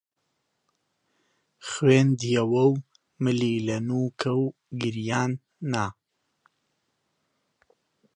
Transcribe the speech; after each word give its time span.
خوێندیەوە 1.67 2.63
و 2.71 2.73
ملی 3.23 3.55
لە 3.67 3.77
نووکە 3.87 4.31
و 4.41 4.43
گریان 4.81 5.31
نا 5.71 5.87